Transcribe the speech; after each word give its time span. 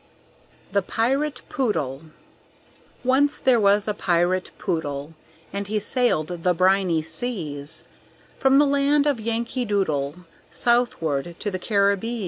The 0.71 0.81
Pirate 0.81 1.43
Poodle 1.47 2.01
Once 3.03 3.37
there 3.37 3.59
was 3.59 3.87
a 3.87 3.93
Pirate 3.93 4.49
Poodle, 4.57 5.13
And 5.53 5.67
he 5.67 5.79
sailed 5.79 6.41
the 6.41 6.55
briny 6.55 7.03
seas 7.03 7.83
From 8.39 8.57
the 8.57 8.65
land 8.65 9.05
of 9.05 9.19
Yankee 9.19 9.63
Doodle 9.63 10.15
Southward 10.49 11.35
to 11.39 11.51
the 11.51 11.59
Caribbees. 11.59 12.19